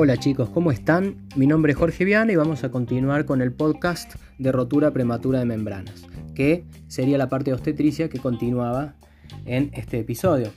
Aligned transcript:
Hola 0.00 0.16
chicos, 0.16 0.48
¿cómo 0.50 0.70
están? 0.70 1.16
Mi 1.34 1.48
nombre 1.48 1.72
es 1.72 1.76
Jorge 1.76 2.04
Viana 2.04 2.30
y 2.30 2.36
vamos 2.36 2.62
a 2.62 2.70
continuar 2.70 3.24
con 3.24 3.42
el 3.42 3.52
podcast 3.52 4.14
de 4.38 4.52
rotura 4.52 4.92
prematura 4.92 5.40
de 5.40 5.44
membranas, 5.44 6.06
que 6.36 6.64
sería 6.86 7.18
la 7.18 7.28
parte 7.28 7.50
de 7.50 7.54
obstetricia 7.54 8.08
que 8.08 8.20
continuaba 8.20 8.94
en 9.44 9.72
este 9.74 9.98
episodio. 9.98 10.52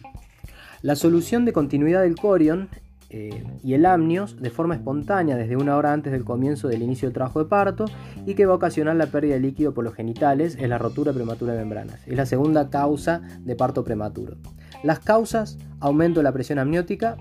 La 0.84 0.95
solución 0.95 1.43
de 1.43 1.54
continuidad 1.54 2.04
del 2.04 2.17
corion 2.17 2.70
eh, 3.09 3.43
y 3.63 3.73
el 3.73 3.88
amnios 3.88 4.39
de 4.39 4.52
forma 4.52 4.75
espontánea 4.75 5.38
desde 5.38 5.58
una 5.58 5.76
hora 5.76 5.91
antes 5.91 6.12
del 6.12 6.23
comienzo 6.23 6.67
del 6.67 6.84
inicio 6.84 7.08
del 7.08 7.16
trabajo 7.16 7.44
de 7.44 7.49
parto 7.49 7.85
y 8.27 8.35
que 8.35 8.45
va 8.45 8.53
a 8.53 8.58
ocasionar 8.58 8.95
la 8.95 9.08
pérdida 9.08 9.34
de 9.34 9.39
líquido 9.39 9.73
por 9.73 9.84
los 9.84 9.95
genitales 9.95 10.55
es 10.59 10.70
la 10.70 10.77
rotura 10.77 11.13
prematura 11.13 11.53
de 11.53 11.62
membranas. 11.62 12.08
Es 12.08 12.16
la 12.16 12.27
segunda 12.27 12.70
causa 12.70 13.23
de 13.39 13.55
parto 13.55 13.84
prematuro. 13.84 14.38
Las 14.84 14.99
causas, 14.99 15.58
aumento 15.80 16.20
de 16.20 16.26
la 16.26 16.31
presión 16.31 16.59
amniótica, 16.59 17.17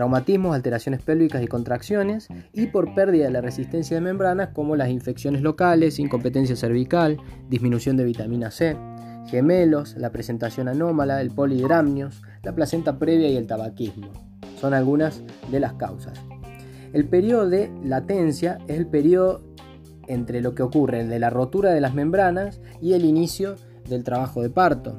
traumatismos, 0.00 0.54
alteraciones 0.54 1.02
pélvicas 1.02 1.42
y 1.42 1.46
contracciones, 1.46 2.28
y 2.54 2.68
por 2.68 2.94
pérdida 2.94 3.26
de 3.26 3.32
la 3.32 3.42
resistencia 3.42 3.98
de 3.98 4.00
membranas 4.00 4.48
como 4.54 4.74
las 4.74 4.88
infecciones 4.88 5.42
locales, 5.42 5.98
incompetencia 5.98 6.56
cervical, 6.56 7.18
disminución 7.50 7.98
de 7.98 8.04
vitamina 8.04 8.50
C, 8.50 8.78
gemelos, 9.26 9.96
la 9.98 10.10
presentación 10.10 10.68
anómala, 10.68 11.20
el 11.20 11.30
polidramnios, 11.30 12.22
la 12.42 12.54
placenta 12.54 12.98
previa 12.98 13.28
y 13.28 13.36
el 13.36 13.46
tabaquismo. 13.46 14.10
Son 14.58 14.72
algunas 14.72 15.22
de 15.50 15.60
las 15.60 15.74
causas. 15.74 16.18
El 16.94 17.06
periodo 17.06 17.50
de 17.50 17.70
latencia 17.84 18.56
es 18.68 18.78
el 18.78 18.86
periodo 18.86 19.42
entre 20.06 20.40
lo 20.40 20.54
que 20.54 20.62
ocurre 20.62 21.04
de 21.04 21.18
la 21.18 21.28
rotura 21.28 21.72
de 21.72 21.82
las 21.82 21.92
membranas 21.92 22.62
y 22.80 22.94
el 22.94 23.04
inicio 23.04 23.56
del 23.86 24.02
trabajo 24.02 24.40
de 24.40 24.48
parto. 24.48 24.96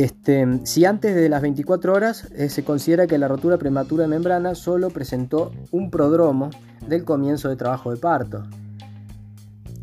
Este, 0.00 0.60
si 0.64 0.86
antes 0.86 1.14
de 1.14 1.28
las 1.28 1.42
24 1.42 1.92
horas 1.92 2.26
eh, 2.34 2.48
se 2.48 2.64
considera 2.64 3.06
que 3.06 3.18
la 3.18 3.28
rotura 3.28 3.58
prematura 3.58 4.04
de 4.04 4.08
membrana 4.08 4.54
solo 4.54 4.88
presentó 4.88 5.52
un 5.72 5.90
prodromo 5.90 6.48
del 6.88 7.04
comienzo 7.04 7.50
de 7.50 7.56
trabajo 7.56 7.90
de 7.90 7.98
parto. 7.98 8.44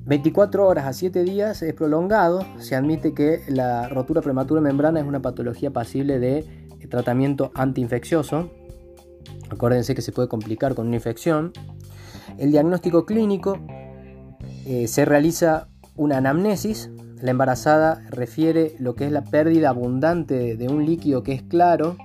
24 0.06 0.66
horas 0.66 0.88
a 0.88 0.94
7 0.94 1.24
días 1.24 1.62
es 1.62 1.72
prolongado, 1.76 2.44
se 2.58 2.76
admite 2.76 3.14
que 3.14 3.44
la 3.48 3.90
rotura 3.90 4.24
prematura 4.24 4.60
de 4.60 4.66
membrana 4.66 5.02
es 5.02 5.06
una 5.06 5.22
patología 5.22 5.70
pasible 5.70 6.18
de 6.18 6.68
tratamiento 6.90 7.52
antiinfeccioso. 7.54 8.50
Acuérdense 9.52 9.94
que 9.94 10.02
se 10.02 10.14
puede 10.14 10.28
complicar 10.28 10.74
con 10.74 10.88
una 10.88 10.96
infección. 10.96 11.54
El 12.40 12.52
diagnóstico 12.52 13.06
clínico 13.06 13.60
eh, 14.66 14.88
se 14.88 15.06
realiza 15.06 15.68
una 15.96 16.18
anamnesis 16.18 16.90
la 17.22 17.32
embarazada 17.32 18.02
refiere 18.10 18.76
lo 18.80 18.96
que 18.96 19.06
es 19.06 19.12
la 19.12 19.24
pérdida 19.24 19.70
abundante 19.70 20.56
de 20.56 20.68
un 20.68 20.86
líquido 20.86 21.24
que 21.24 21.34
es 21.34 21.42
claro, 21.42 21.98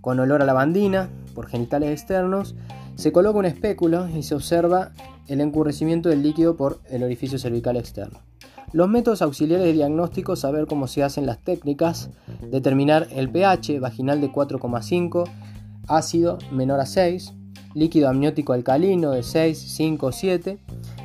con 0.00 0.20
olor 0.20 0.42
a 0.42 0.44
lavandina, 0.44 1.08
por 1.34 1.46
genitales 1.46 1.90
externos. 1.90 2.54
Se 2.96 3.12
coloca 3.12 3.38
un 3.38 3.46
espéculo 3.46 4.08
y 4.08 4.22
se 4.22 4.34
observa 4.34 4.92
el 5.28 5.40
encurrecimiento 5.40 6.08
del 6.08 6.22
líquido 6.22 6.56
por 6.56 6.80
el 6.90 7.02
orificio 7.02 7.38
cervical 7.38 7.76
externo. 7.76 8.20
Los 8.72 8.88
métodos 8.88 9.22
auxiliares 9.22 9.66
de 9.66 9.72
diagnóstico, 9.72 10.36
saber 10.36 10.66
cómo 10.66 10.86
se 10.86 11.02
hacen 11.02 11.26
las 11.26 11.38
técnicas, 11.38 12.10
determinar 12.50 13.08
el 13.10 13.30
pH 13.30 13.80
vaginal 13.80 14.20
de 14.20 14.30
4,5, 14.30 15.28
ácido 15.88 16.38
menor 16.52 16.80
a 16.80 16.86
6, 16.86 17.32
líquido 17.74 18.08
amniótico 18.08 18.52
alcalino 18.52 19.10
de 19.10 19.22
6, 19.22 19.58
5, 19.58 20.12
7 20.12 20.58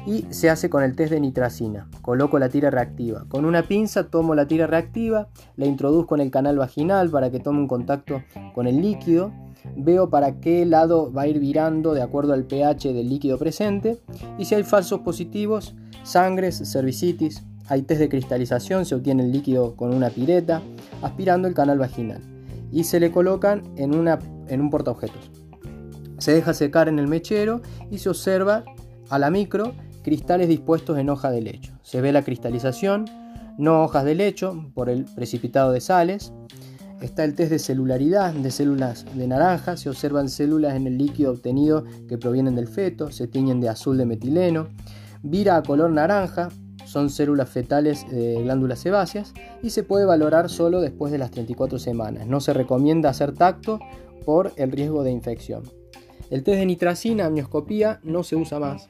y 0.06 0.26
se 0.30 0.50
hace 0.50 0.70
con 0.70 0.84
el 0.84 0.96
test 0.96 1.12
de 1.12 1.20
nitracina. 1.20 1.90
Coloco 2.02 2.38
la 2.40 2.50
tira 2.50 2.70
reactiva. 2.70 3.26
Con 3.28 3.46
una 3.46 3.64
pinza 3.64 4.08
tomo 4.08 4.36
la 4.36 4.48
tira 4.48 4.68
reactiva, 4.68 5.30
la 5.56 5.66
introduzco 5.66 6.16
en 6.16 6.22
el 6.22 6.32
canal 6.32 6.58
vaginal 6.58 7.10
para 7.10 7.32
que 7.32 7.40
tome 7.40 7.60
un 7.60 7.68
contacto 7.68 8.22
con 8.54 8.68
el 8.68 8.82
líquido. 8.82 9.32
Veo 9.76 10.10
para 10.10 10.40
qué 10.40 10.66
lado 10.66 11.12
va 11.12 11.24
a 11.24 11.28
ir 11.28 11.40
virando 11.40 11.94
de 11.94 12.04
acuerdo 12.04 12.34
al 12.34 12.46
pH 12.46 12.94
del 12.94 13.10
líquido 13.10 13.40
presente. 13.40 14.00
Y 14.38 14.46
si 14.46 14.56
hay 14.56 14.64
falsos 14.64 15.00
positivos, 15.00 15.76
sangres, 16.04 16.62
cervicitis, 16.72 17.44
hay 17.68 17.82
test 17.82 18.00
de 18.00 18.10
cristalización, 18.10 18.86
se 18.86 18.94
obtiene 18.94 19.24
el 19.24 19.32
líquido 19.32 19.76
con 19.76 19.94
una 19.94 20.12
pireta, 20.12 20.62
aspirando 21.02 21.48
el 21.48 21.56
canal 21.56 21.80
vaginal. 21.80 22.22
Y 22.72 22.84
se 22.84 23.00
le 23.00 23.12
colocan 23.12 23.64
en, 23.76 23.96
una, 23.96 24.20
en 24.48 24.62
un 24.62 24.70
portaobjetos. 24.70 25.32
Se 26.20 26.32
deja 26.32 26.54
secar 26.54 26.88
en 26.88 27.00
el 27.00 27.08
mechero 27.08 27.62
y 27.90 27.98
se 27.98 28.10
observa 28.10 28.64
a 29.10 29.20
la 29.20 29.30
micro 29.30 29.74
cristales 30.06 30.48
dispuestos 30.48 31.00
en 31.00 31.10
hoja 31.10 31.32
de 31.32 31.42
lecho. 31.42 31.74
Se 31.82 32.00
ve 32.00 32.12
la 32.12 32.22
cristalización, 32.22 33.06
no 33.58 33.84
hojas 33.84 34.06
de 34.06 34.14
lecho 34.14 34.70
por 34.76 34.88
el 34.88 35.04
precipitado 35.04 35.72
de 35.72 35.82
sales. 35.82 36.32
Está 37.02 37.24
el 37.24 37.34
test 37.34 37.50
de 37.50 37.58
celularidad 37.58 38.32
de 38.32 38.52
células 38.52 39.04
de 39.16 39.28
naranja, 39.28 39.78
se 39.78 39.90
observan 39.90 40.30
células 40.30 40.76
en 40.76 40.86
el 40.86 41.00
líquido 41.00 41.32
obtenido 41.32 41.86
que 42.08 42.20
provienen 42.20 42.54
del 42.54 42.68
feto, 42.68 43.10
se 43.10 43.28
tiñen 43.28 43.60
de 43.62 43.70
azul 43.70 43.98
de 43.98 44.06
metileno. 44.06 44.68
Vira 45.24 45.58
a 45.58 45.64
color 45.64 45.90
naranja, 45.90 46.50
son 46.86 47.10
células 47.10 47.50
fetales 47.50 48.08
de 48.08 48.44
glándulas 48.44 48.78
sebáceas 48.78 49.34
y 49.64 49.72
se 49.72 49.82
puede 49.82 50.06
valorar 50.06 50.52
solo 50.52 50.82
después 50.82 51.12
de 51.12 51.18
las 51.18 51.32
34 51.32 51.80
semanas. 51.80 52.28
No 52.28 52.42
se 52.42 52.54
recomienda 52.54 53.10
hacer 53.10 53.34
tacto 53.34 53.80
por 54.24 54.52
el 54.58 54.72
riesgo 54.72 55.02
de 55.02 55.10
infección. 55.10 55.64
El 56.30 56.44
test 56.44 56.60
de 56.60 56.66
nitracina, 56.68 57.26
amnioscopía, 57.26 58.00
no 58.04 58.22
se 58.22 58.36
usa 58.36 58.60
más. 58.60 58.88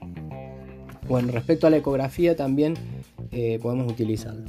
Bueno, 1.08 1.32
respecto 1.32 1.68
a 1.68 1.70
la 1.70 1.78
ecografía 1.78 2.36
también 2.36 2.74
eh, 3.32 3.60
podemos 3.62 3.92
utilizarlo. 3.92 4.44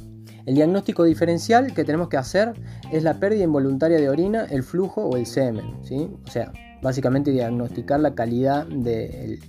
El 0.45 0.55
diagnóstico 0.55 1.03
diferencial 1.03 1.73
que 1.73 1.83
tenemos 1.83 2.07
que 2.07 2.17
hacer 2.17 2.53
es 2.91 3.03
la 3.03 3.19
pérdida 3.19 3.43
involuntaria 3.43 3.97
de 3.97 4.09
orina, 4.09 4.45
el 4.45 4.63
flujo 4.63 5.03
o 5.03 5.17
el 5.17 5.25
semen. 5.25 5.75
¿sí? 5.83 6.09
O 6.25 6.31
sea, 6.31 6.51
básicamente 6.81 7.31
diagnosticar 7.31 7.99
la 7.99 8.15
calidad 8.15 8.65
del 8.65 9.39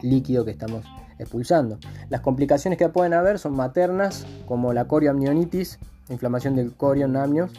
líquido 0.00 0.44
que 0.44 0.50
estamos 0.50 0.84
expulsando. 1.18 1.78
Las 2.08 2.22
complicaciones 2.22 2.78
que 2.78 2.88
pueden 2.88 3.14
haber 3.14 3.38
son 3.38 3.54
maternas, 3.54 4.26
como 4.46 4.72
la 4.72 4.86
corioamnionitis, 4.86 5.78
inflamación 6.08 6.56
del 6.56 6.74
corion 6.74 7.16
amnios, 7.16 7.50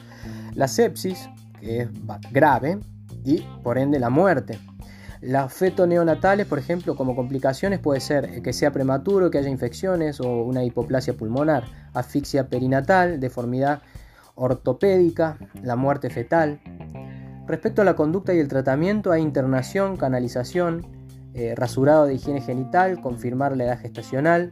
la 0.53 0.67
sepsis, 0.67 1.29
que 1.59 1.81
es 1.81 1.89
grave, 2.31 2.79
y 3.23 3.41
por 3.63 3.77
ende 3.77 3.99
la 3.99 4.09
muerte. 4.09 4.59
Las 5.25 5.53
feto-neonatales, 5.53 6.45
por 6.47 6.59
ejemplo, 6.59 6.97
como 6.97 7.15
complicaciones 7.15 7.79
puede 7.79 8.01
ser 8.01 8.41
que 8.41 8.51
sea 8.51 8.73
prematuro, 8.73 9.31
que 9.31 9.37
haya 9.37 9.47
infecciones 9.47 10.19
o 10.19 10.43
una 10.43 10.65
hipoplasia 10.65 11.13
pulmonar, 11.13 11.63
asfixia 11.93 12.49
perinatal, 12.49 13.21
deformidad 13.21 13.83
ortopédica, 14.35 15.37
la 15.61 15.77
muerte 15.77 16.09
fetal. 16.09 16.59
Respecto 17.47 17.81
a 17.81 17.85
la 17.85 17.95
conducta 17.95 18.33
y 18.33 18.39
el 18.39 18.49
tratamiento, 18.49 19.13
hay 19.13 19.21
internación, 19.21 19.95
canalización, 19.95 20.85
eh, 21.33 21.55
rasurado 21.55 22.05
de 22.05 22.15
higiene 22.15 22.41
genital, 22.41 22.99
confirmar 22.99 23.55
la 23.55 23.63
edad 23.63 23.79
gestacional, 23.79 24.51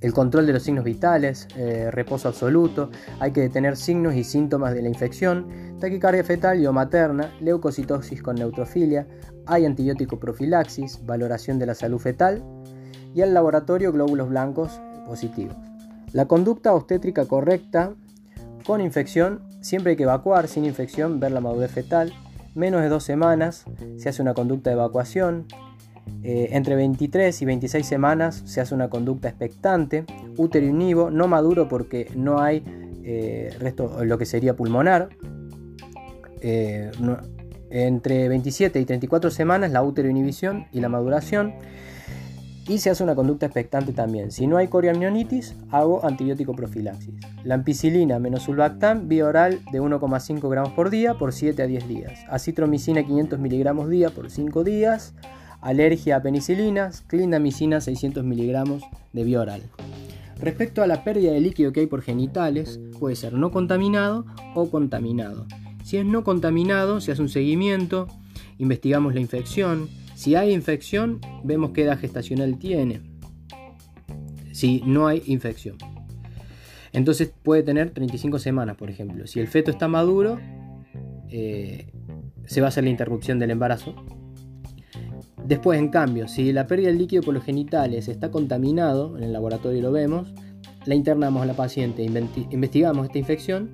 el 0.00 0.12
control 0.12 0.46
de 0.46 0.52
los 0.52 0.62
signos 0.62 0.84
vitales, 0.84 1.48
eh, 1.56 1.90
reposo 1.90 2.28
absoluto, 2.28 2.90
hay 3.18 3.32
que 3.32 3.40
detener 3.40 3.76
signos 3.76 4.14
y 4.14 4.24
síntomas 4.24 4.74
de 4.74 4.82
la 4.82 4.88
infección, 4.88 5.78
taquicardia 5.80 6.22
fetal 6.22 6.60
y 6.60 6.66
o 6.66 6.72
materna, 6.72 7.32
leucocitosis 7.40 8.22
con 8.22 8.36
neutrofilia, 8.36 9.06
hay 9.46 9.64
antibiótico 9.64 10.18
profilaxis, 10.18 11.04
valoración 11.06 11.58
de 11.58 11.66
la 11.66 11.74
salud 11.74 11.98
fetal 11.98 12.44
y 13.14 13.22
al 13.22 13.32
laboratorio 13.32 13.92
glóbulos 13.92 14.28
blancos 14.28 14.80
positivos. 15.06 15.56
La 16.12 16.26
conducta 16.26 16.74
obstétrica 16.74 17.24
correcta 17.24 17.94
con 18.66 18.80
infección, 18.80 19.42
siempre 19.60 19.90
hay 19.90 19.96
que 19.96 20.02
evacuar, 20.02 20.48
sin 20.48 20.64
infección, 20.64 21.20
ver 21.20 21.32
la 21.32 21.40
madurez 21.40 21.70
fetal, 21.70 22.12
menos 22.54 22.82
de 22.82 22.88
dos 22.88 23.04
semanas, 23.04 23.64
se 23.96 24.08
hace 24.08 24.22
una 24.22 24.34
conducta 24.34 24.70
de 24.70 24.74
evacuación, 24.74 25.46
eh, 26.22 26.48
entre 26.52 26.74
23 26.74 27.40
y 27.40 27.44
26 27.44 27.86
semanas 27.86 28.42
se 28.46 28.60
hace 28.60 28.74
una 28.74 28.90
conducta 28.90 29.28
expectante, 29.28 30.04
útero 30.36 30.66
inivo, 30.66 31.10
no 31.10 31.28
maduro 31.28 31.68
porque 31.68 32.10
no 32.16 32.40
hay 32.40 32.64
eh, 33.04 33.54
resto, 33.60 34.04
lo 34.04 34.18
que 34.18 34.26
sería 34.26 34.56
pulmonar. 34.56 35.08
Eh, 36.40 36.90
entre 37.70 38.28
27 38.28 38.80
y 38.80 38.84
34 38.84 39.30
semanas 39.30 39.70
la 39.70 39.82
útero 39.82 40.08
inhibición 40.08 40.66
y 40.72 40.80
la 40.80 40.88
maduración. 40.88 41.54
Y 42.68 42.78
se 42.78 42.90
hace 42.90 43.04
una 43.04 43.14
conducta 43.14 43.46
expectante 43.46 43.92
también. 43.92 44.32
Si 44.32 44.48
no 44.48 44.56
hay 44.56 44.66
coriamnionitis, 44.66 45.54
hago 45.70 46.04
antibiótico 46.04 46.52
profilaxis. 46.56 47.14
La 47.44 47.54
ampicilina 47.54 48.18
menos 48.18 48.42
sulbactam, 48.42 49.06
vía 49.06 49.26
oral 49.26 49.60
de 49.70 49.80
1,5 49.80 50.50
gramos 50.50 50.72
por 50.72 50.90
día 50.90 51.14
por 51.14 51.32
7 51.32 51.62
a 51.62 51.66
10 51.68 51.86
días. 51.86 52.18
Acitromicina 52.28 53.04
500 53.04 53.38
miligramos 53.38 53.88
día 53.88 54.10
por 54.10 54.28
5 54.28 54.64
días 54.64 55.14
alergia 55.66 56.16
a 56.16 56.22
penicilinas, 56.22 57.02
clindamicina 57.08 57.80
600 57.80 58.22
miligramos 58.22 58.84
de 59.12 59.24
vía 59.24 59.40
oral. 59.40 59.62
Respecto 60.38 60.80
a 60.80 60.86
la 60.86 61.02
pérdida 61.02 61.32
de 61.32 61.40
líquido 61.40 61.72
que 61.72 61.80
hay 61.80 61.86
por 61.86 62.02
genitales, 62.02 62.78
puede 63.00 63.16
ser 63.16 63.32
no 63.32 63.50
contaminado 63.50 64.26
o 64.54 64.70
contaminado. 64.70 65.46
Si 65.82 65.96
es 65.96 66.06
no 66.06 66.22
contaminado, 66.22 67.00
se 67.00 67.10
hace 67.10 67.22
un 67.22 67.28
seguimiento, 67.28 68.06
investigamos 68.58 69.14
la 69.14 69.20
infección. 69.20 69.88
Si 70.14 70.36
hay 70.36 70.52
infección, 70.52 71.20
vemos 71.42 71.72
qué 71.72 71.82
edad 71.82 71.98
gestacional 71.98 72.58
tiene. 72.58 73.00
Si 74.52 74.82
no 74.86 75.08
hay 75.08 75.24
infección. 75.26 75.78
Entonces 76.92 77.32
puede 77.42 77.64
tener 77.64 77.90
35 77.90 78.38
semanas, 78.38 78.76
por 78.76 78.88
ejemplo. 78.88 79.26
Si 79.26 79.40
el 79.40 79.48
feto 79.48 79.72
está 79.72 79.88
maduro, 79.88 80.38
eh, 81.28 81.90
se 82.44 82.60
va 82.60 82.66
a 82.66 82.68
hacer 82.68 82.84
la 82.84 82.90
interrupción 82.90 83.40
del 83.40 83.50
embarazo. 83.50 83.96
Después, 85.46 85.78
en 85.78 85.88
cambio, 85.88 86.26
si 86.26 86.52
la 86.52 86.66
pérdida 86.66 86.88
del 86.88 86.98
líquido 86.98 87.22
por 87.22 87.32
los 87.32 87.44
genitales 87.44 88.08
está 88.08 88.30
contaminado, 88.30 89.16
en 89.16 89.22
el 89.22 89.32
laboratorio 89.32 89.80
lo 89.80 89.92
vemos, 89.92 90.34
la 90.86 90.94
internamos 90.94 91.42
a 91.42 91.46
la 91.46 91.54
paciente, 91.54 92.04
investigamos 92.50 93.06
esta 93.06 93.18
infección 93.18 93.70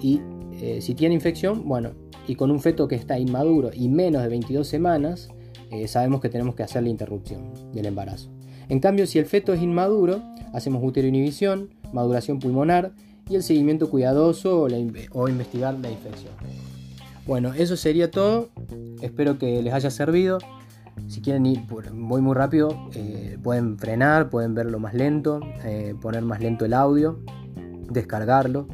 y 0.00 0.20
eh, 0.60 0.80
si 0.80 0.94
tiene 0.94 1.14
infección, 1.14 1.68
bueno, 1.68 1.92
y 2.26 2.34
con 2.34 2.50
un 2.50 2.60
feto 2.60 2.88
que 2.88 2.96
está 2.96 3.18
inmaduro 3.18 3.70
y 3.72 3.88
menos 3.88 4.22
de 4.22 4.28
22 4.28 4.66
semanas, 4.66 5.28
eh, 5.70 5.86
sabemos 5.88 6.20
que 6.20 6.28
tenemos 6.28 6.54
que 6.54 6.64
hacer 6.64 6.82
la 6.82 6.88
interrupción 6.88 7.52
del 7.72 7.86
embarazo. 7.86 8.30
En 8.68 8.80
cambio, 8.80 9.06
si 9.06 9.18
el 9.18 9.26
feto 9.26 9.52
es 9.52 9.62
inmaduro, 9.62 10.22
hacemos 10.52 10.82
uteroinhibición, 10.84 11.70
maduración 11.92 12.38
pulmonar 12.38 12.92
y 13.28 13.36
el 13.36 13.42
seguimiento 13.42 13.90
cuidadoso 13.90 14.66
o, 15.12 15.28
investigar 15.28 15.78
la 15.78 15.90
infección. 15.90 16.32
Bueno, 17.26 17.54
eso 17.54 17.76
sería 17.76 18.10
todo. 18.10 18.50
Espero 19.00 19.38
que 19.38 19.62
les 19.62 19.72
haya 19.72 19.90
servido. 19.90 20.38
Si 21.08 21.20
quieren 21.20 21.46
ir, 21.46 21.62
voy 21.92 22.20
muy 22.22 22.34
rápido, 22.34 22.88
eh, 22.94 23.38
pueden 23.42 23.78
frenar, 23.78 24.30
pueden 24.30 24.54
verlo 24.54 24.78
más 24.78 24.94
lento, 24.94 25.40
eh, 25.64 25.94
poner 26.00 26.22
más 26.22 26.40
lento 26.40 26.64
el 26.64 26.74
audio, 26.74 27.18
descargarlo 27.90 28.68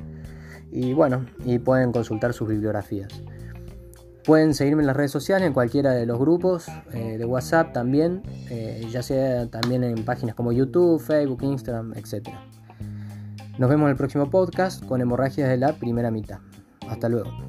y 0.70 0.92
bueno, 0.92 1.26
y 1.44 1.58
pueden 1.58 1.92
consultar 1.92 2.32
sus 2.32 2.48
bibliografías. 2.48 3.08
Pueden 4.24 4.52
seguirme 4.52 4.82
en 4.82 4.86
las 4.86 4.96
redes 4.96 5.10
sociales, 5.10 5.46
en 5.46 5.54
cualquiera 5.54 5.92
de 5.92 6.04
los 6.04 6.18
grupos 6.18 6.66
eh, 6.92 7.16
de 7.16 7.24
WhatsApp 7.24 7.72
también, 7.72 8.22
ya 8.90 9.02
sea 9.02 9.46
también 9.48 9.84
en 9.84 10.04
páginas 10.04 10.34
como 10.34 10.52
YouTube, 10.52 11.00
Facebook, 11.00 11.42
Instagram, 11.42 11.94
etc. 11.94 12.28
Nos 13.58 13.70
vemos 13.70 13.86
en 13.86 13.90
el 13.90 13.96
próximo 13.96 14.28
podcast 14.28 14.84
con 14.84 15.00
hemorragias 15.00 15.48
de 15.48 15.56
la 15.56 15.72
primera 15.72 16.10
mitad. 16.10 16.40
Hasta 16.88 17.08
luego. 17.08 17.47